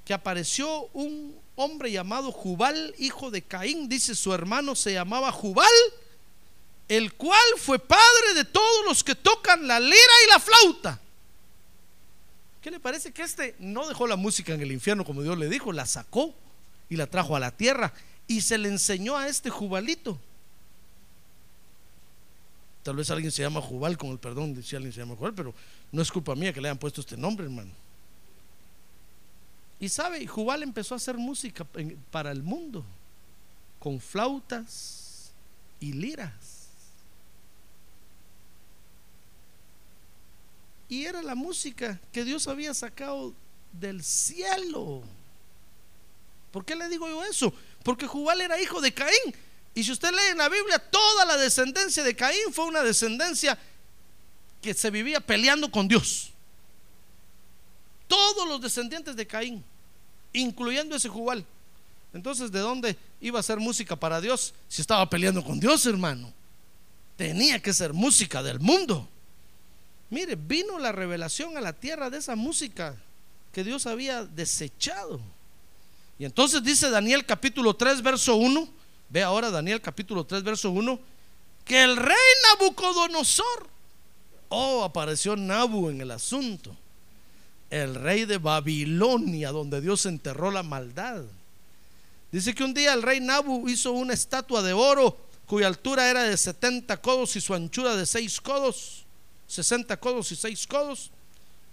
[0.05, 5.71] que apareció un hombre llamado Jubal, hijo de Caín, dice su hermano se llamaba Jubal,
[6.89, 11.01] el cual fue padre de todos los que tocan la lira y la flauta.
[12.61, 15.49] ¿Qué le parece que este no dejó la música en el infierno como Dios le
[15.49, 15.73] dijo?
[15.73, 16.35] La sacó
[16.91, 17.93] y la trajo a la tierra
[18.27, 20.19] y se le enseñó a este Jubalito.
[22.85, 25.33] Tal vez alguien se llama Jubal, con el perdón de si alguien se llama Jubal,
[25.35, 25.55] pero
[25.91, 27.73] no es culpa mía que le hayan puesto este nombre, hermano.
[29.81, 31.67] Y sabe, Jubal empezó a hacer música
[32.11, 32.85] para el mundo,
[33.79, 35.33] con flautas
[35.81, 36.69] y liras.
[40.91, 43.33] Y era la música que Dios había sacado
[43.73, 45.03] del cielo.
[46.53, 47.53] ¿Por qué le digo yo eso?
[47.83, 49.35] Porque Jubal era hijo de Caín.
[49.75, 53.59] Y si usted lee en la Biblia, toda la descendencia de Caín fue una descendencia
[54.63, 56.31] que se vivía peleando con Dios.
[58.07, 59.65] Todos los descendientes de Caín,
[60.33, 61.45] incluyendo ese Jubal.
[62.13, 66.33] Entonces, ¿de dónde iba a ser música para Dios si estaba peleando con Dios, hermano?
[67.17, 69.09] Tenía que ser música del mundo.
[70.11, 72.95] Mire, vino la revelación a la tierra de esa música
[73.53, 75.21] que Dios había desechado.
[76.19, 78.69] Y entonces dice Daniel capítulo 3, verso 1,
[79.09, 80.99] ve ahora Daniel capítulo 3, verso 1,
[81.65, 82.17] que el rey
[82.51, 83.69] Nabucodonosor,
[84.49, 86.77] oh, apareció Nabu en el asunto,
[87.71, 91.23] el rey de Babilonia, donde Dios enterró la maldad.
[92.31, 96.23] Dice que un día el rey Nabu hizo una estatua de oro cuya altura era
[96.23, 99.05] de 70 codos y su anchura de 6 codos
[99.47, 101.11] 60 codos y 6 codos,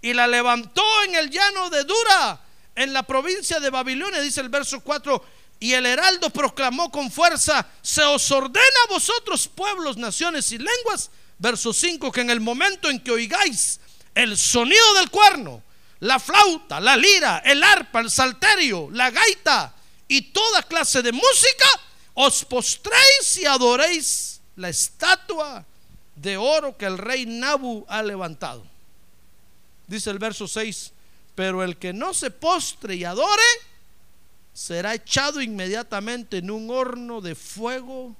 [0.00, 2.40] y la levantó en el llano de Dura,
[2.74, 5.22] en la provincia de Babilonia, dice el verso 4,
[5.62, 11.08] y el heraldo proclamó con fuerza, se os ordena a vosotros pueblos, naciones y lenguas,
[11.38, 13.78] verso 5, que en el momento en que oigáis
[14.12, 15.62] el sonido del cuerno,
[16.00, 19.72] la flauta, la lira, el arpa, el salterio, la gaita
[20.08, 21.66] y toda clase de música,
[22.14, 25.64] os postréis y adoréis la estatua
[26.16, 28.66] de oro que el rey Nabu ha levantado.
[29.86, 30.90] Dice el verso 6,
[31.36, 33.44] pero el que no se postre y adore
[34.52, 38.14] será echado inmediatamente en un horno de fuego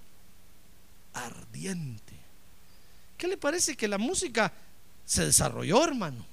[1.13, 2.15] ardiente.
[3.17, 4.53] ¿Qué le parece que la música
[5.05, 6.25] se desarrolló, hermano?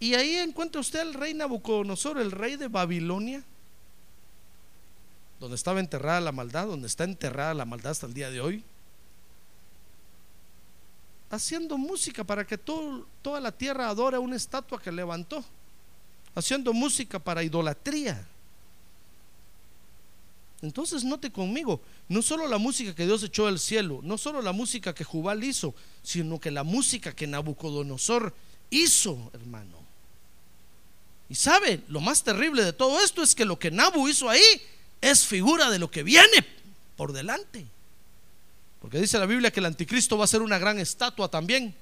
[0.00, 3.42] Y ahí encuentra usted al rey Nabucodonosor, el rey de Babilonia,
[5.40, 8.64] donde estaba enterrada la maldad, donde está enterrada la maldad hasta el día de hoy
[11.30, 15.44] haciendo música para que toda la tierra adore una estatua que levantó,
[16.34, 18.26] haciendo música para idolatría.
[20.60, 24.52] Entonces note conmigo, no solo la música que Dios echó del cielo, no solo la
[24.52, 28.34] música que Jubal hizo, sino que la música que Nabucodonosor
[28.70, 29.78] hizo, hermano.
[31.28, 34.42] Y sabe, lo más terrible de todo esto es que lo que Nabu hizo ahí
[35.00, 36.44] es figura de lo que viene
[36.96, 37.66] por delante.
[38.80, 41.74] Porque dice la Biblia que el anticristo va a ser una gran estatua también.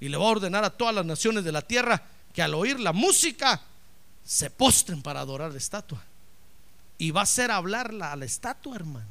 [0.00, 2.78] Y le va a ordenar a todas las naciones de la tierra que al oír
[2.78, 3.62] la música
[4.22, 6.04] se postren para adorar la estatua.
[6.98, 9.06] Y va a hacer hablarla a la estatua, hermano.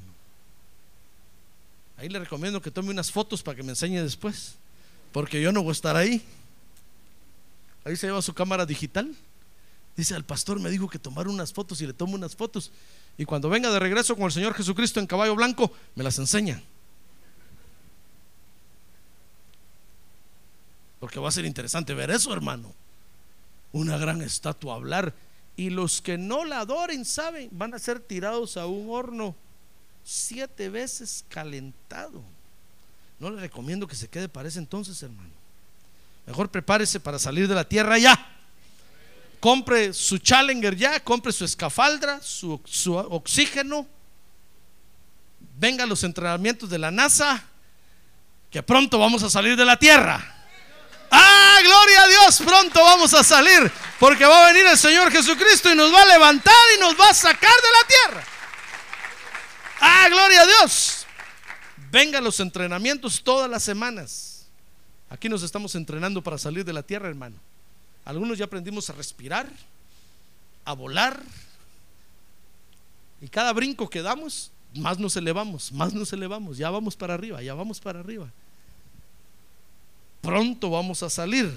[1.98, 4.56] Ahí le recomiendo que tome unas fotos para que me enseñe después.
[5.12, 6.24] Porque yo no voy a estar ahí.
[7.86, 9.14] Ahí se lleva su cámara digital.
[9.96, 12.72] Dice, el pastor me dijo que tomar unas fotos y le tomo unas fotos.
[13.18, 16.64] Y cuando venga de regreso con el Señor Jesucristo en caballo blanco, me las enseña.
[21.00, 22.74] Porque va a ser interesante ver eso, hermano.
[23.72, 25.14] Una gran estatua hablar.
[25.56, 29.36] Y los que no la adoren, saben, van a ser tirados a un horno
[30.04, 32.22] siete veces calentado.
[33.20, 35.30] No le recomiendo que se quede para ese entonces, hermano.
[36.26, 38.34] Mejor prepárese para salir de la tierra ya
[39.44, 43.86] compre su Challenger ya, compre su escafaldra, su, su oxígeno,
[45.60, 47.44] venga a los entrenamientos de la NASA,
[48.50, 50.43] que pronto vamos a salir de la Tierra.
[51.54, 55.72] Ah, gloria a Dios, pronto vamos a salir, porque va a venir el Señor Jesucristo
[55.72, 58.28] y nos va a levantar y nos va a sacar de la tierra.
[59.80, 61.06] Ah, gloria a Dios.
[61.92, 64.48] Venga a los entrenamientos todas las semanas.
[65.10, 67.36] Aquí nos estamos entrenando para salir de la tierra, hermano.
[68.04, 69.48] Algunos ya aprendimos a respirar,
[70.66, 71.22] a volar.
[73.22, 76.58] Y cada brinco que damos, más nos elevamos, más nos elevamos.
[76.58, 78.32] Ya vamos para arriba, ya vamos para arriba.
[80.24, 81.54] Pronto vamos a salir.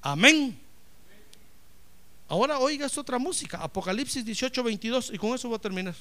[0.00, 0.58] Amén.
[2.26, 5.94] Ahora oiga esta otra música, Apocalipsis 18, 22, y con eso voy a terminar.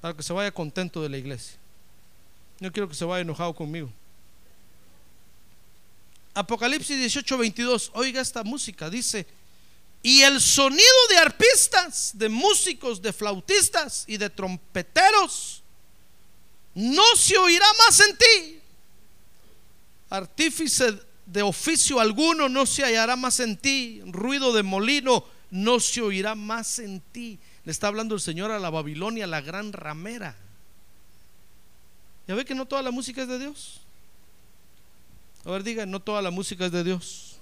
[0.00, 1.56] Para que se vaya contento de la iglesia.
[2.60, 3.90] No quiero que se vaya enojado conmigo.
[6.32, 7.90] Apocalipsis 18, 22.
[7.94, 8.88] Oiga esta música.
[8.88, 9.26] Dice,
[10.00, 15.60] y el sonido de arpistas, de músicos, de flautistas y de trompeteros
[16.74, 18.60] no se oirá más en ti.
[20.14, 20.96] Artífice
[21.26, 24.00] de oficio alguno no se hallará más en ti.
[24.06, 27.38] Ruido de molino no se oirá más en ti.
[27.64, 30.36] Le está hablando el Señor a la Babilonia, la gran ramera.
[32.28, 33.80] ¿Ya ve que no toda la música es de Dios?
[35.44, 37.36] A ver, diga, no toda la música es de Dios.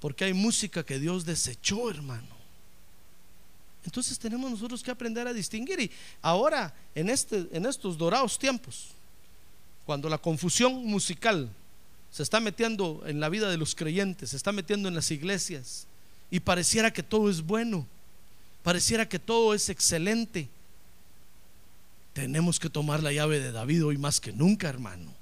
[0.00, 2.34] Porque hay música que Dios desechó, hermano.
[3.84, 5.80] Entonces tenemos nosotros que aprender a distinguir.
[5.80, 8.90] Y ahora, en, este, en estos dorados tiempos,
[9.86, 11.50] cuando la confusión musical
[12.10, 15.86] se está metiendo en la vida de los creyentes, se está metiendo en las iglesias,
[16.30, 17.86] y pareciera que todo es bueno,
[18.62, 20.48] pareciera que todo es excelente,
[22.14, 25.12] tenemos que tomar la llave de David hoy más que nunca, hermano.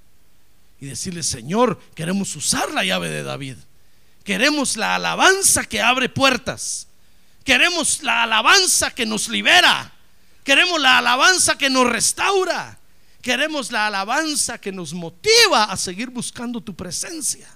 [0.79, 3.55] Y decirle, Señor, queremos usar la llave de David.
[4.23, 6.87] Queremos la alabanza que abre puertas.
[7.43, 9.91] Queremos la alabanza que nos libera.
[10.43, 12.77] Queremos la alabanza que nos restaura.
[13.23, 17.47] Queremos la alabanza que nos motiva a seguir buscando tu presencia.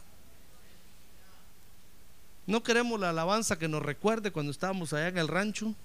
[2.45, 5.75] No queremos la alabanza que nos recuerde cuando estábamos allá en el rancho.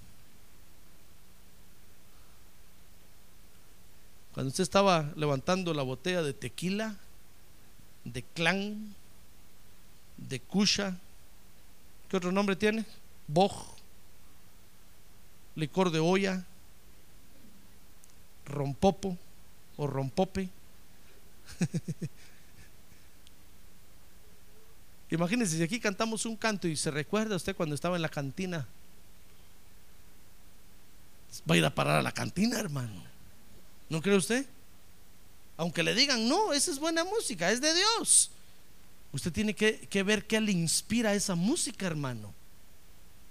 [4.35, 6.95] Cuando usted estaba levantando la botella de tequila,
[8.05, 8.95] de clan,
[10.17, 10.97] de kusha,
[12.09, 12.85] ¿qué otro nombre tiene?
[13.27, 13.53] Boj,
[15.57, 16.45] licor de olla,
[18.47, 19.19] rompopo
[19.83, 20.49] o rompope.
[25.11, 28.67] Imagínense si aquí cantamos un canto y se recuerda usted cuando estaba en la cantina.
[31.51, 33.03] Va a ir a parar a la cantina, hermano.
[33.89, 34.47] ¿No cree usted?
[35.57, 38.31] Aunque le digan, no, esa es buena música, es de Dios.
[39.13, 42.33] Usted tiene que, ver qué le inspira esa música, hermano.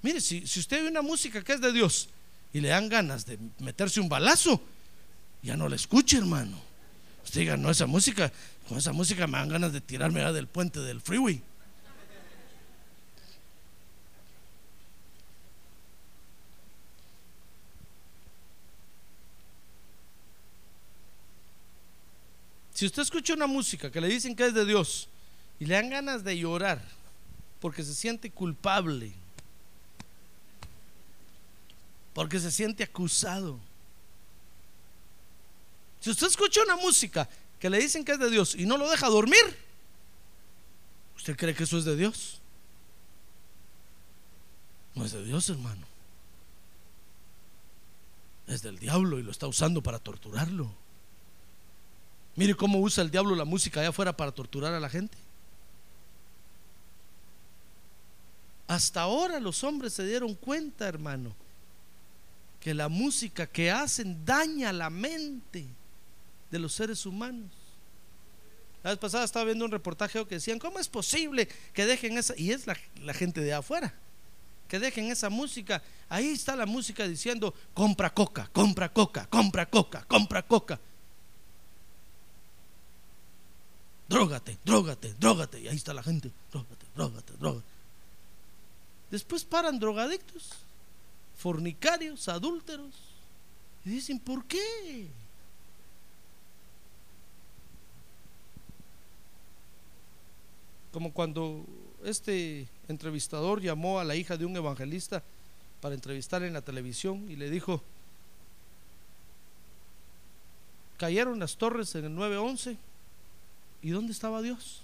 [0.04, 2.10] Mire, si, si usted ve una música que es de Dios
[2.54, 4.62] y le dan ganas de meterse un balazo,
[5.44, 6.58] ya no la escuche, hermano.
[7.24, 8.32] Usted diga, no, esa música,
[8.68, 11.42] con esa música me dan ganas de tirarme del puente del freeway.
[22.74, 25.08] Si usted escucha una música que le dicen que es de Dios
[25.60, 26.82] y le dan ganas de llorar
[27.60, 29.14] porque se siente culpable,
[32.14, 33.60] porque se siente acusado.
[36.02, 37.30] Si usted escucha una música
[37.60, 39.58] que le dicen que es de Dios y no lo deja dormir,
[41.16, 42.42] ¿usted cree que eso es de Dios?
[44.96, 45.86] No es de Dios, hermano.
[48.48, 50.74] Es del diablo y lo está usando para torturarlo.
[52.36, 55.18] Mire cómo usa el diablo la música allá afuera para torturar a la gente.
[58.68, 61.36] Hasta ahora los hombres se dieron cuenta, hermano,
[62.60, 65.68] que la música que hacen daña la mente
[66.52, 67.50] de los seres humanos.
[68.84, 72.34] La vez pasada estaba viendo un reportaje que decían, ¿cómo es posible que dejen esa?
[72.38, 73.94] Y es la, la gente de afuera,
[74.68, 75.82] que dejen esa música.
[76.10, 80.80] Ahí está la música diciendo, compra coca, compra coca, compra coca, compra coca.
[84.10, 85.62] Drógate, drógate, drógate.
[85.62, 87.68] Y ahí está la gente, drógate, drógate, drógate.
[89.12, 90.50] Después paran drogadictos,
[91.38, 92.96] fornicarios, adúlteros.
[93.86, 95.08] Y dicen, ¿por qué?
[100.92, 101.66] Como cuando
[102.04, 105.24] este entrevistador llamó a la hija de un evangelista
[105.80, 107.82] para entrevistar en la televisión y le dijo,
[110.98, 112.78] cayeron las torres en el 911
[113.82, 114.82] ¿Y dónde estaba Dios?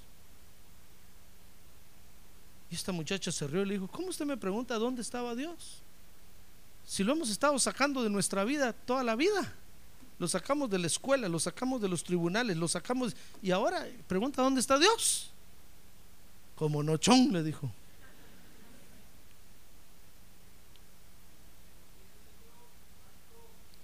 [2.70, 5.82] Y esta muchacha se rió y le dijo, ¿cómo usted me pregunta dónde estaba Dios?
[6.86, 9.54] Si lo hemos estado sacando de nuestra vida toda la vida.
[10.20, 13.16] Lo sacamos de la escuela, lo sacamos de los tribunales, lo sacamos...
[13.42, 15.30] Y ahora pregunta dónde está Dios.
[16.58, 17.72] Como nochón, le dijo.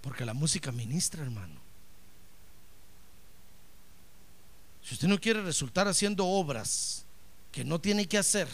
[0.01, 1.61] Porque la música ministra, hermano.
[4.82, 7.05] Si usted no quiere resultar haciendo obras
[7.51, 8.49] que no tiene que hacer,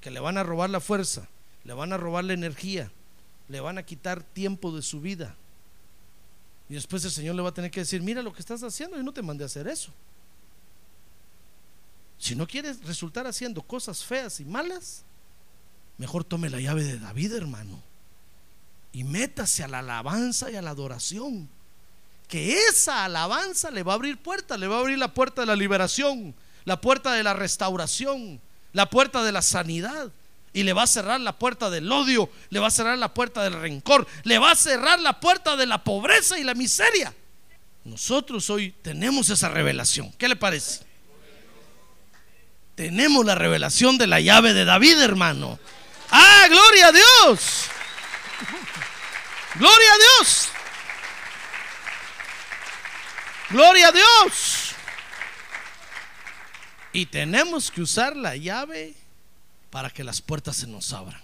[0.00, 1.26] que le van a robar la fuerza,
[1.64, 2.92] le van a robar la energía,
[3.48, 5.34] le van a quitar tiempo de su vida.
[6.68, 9.00] Y después el Señor le va a tener que decir, mira lo que estás haciendo,
[9.00, 9.90] y no te mandé a hacer eso.
[12.18, 15.04] Si no quieres resultar haciendo cosas feas y malas,
[15.98, 17.82] mejor tome la llave de David, hermano,
[18.92, 21.48] y métase a la alabanza y a la adoración.
[22.28, 25.46] que esa alabanza le va a abrir puertas, le va a abrir la puerta de
[25.46, 26.34] la liberación,
[26.64, 28.40] la puerta de la restauración,
[28.72, 30.10] la puerta de la sanidad.
[30.52, 33.42] Y le va a cerrar la puerta del odio, le va a cerrar la puerta
[33.42, 37.12] del rencor, le va a cerrar la puerta de la pobreza y la miseria.
[37.84, 40.12] Nosotros hoy tenemos esa revelación.
[40.12, 40.84] ¿Qué le parece?
[42.74, 45.58] Tenemos la revelación de la llave de David, hermano.
[46.10, 47.64] Ah, gloria a Dios.
[49.54, 50.48] Gloria a Dios.
[53.50, 54.70] Gloria a Dios.
[56.92, 58.94] Y tenemos que usar la llave
[59.70, 61.23] para que las puertas se nos abran.